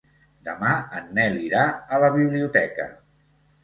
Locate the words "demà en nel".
0.47-1.39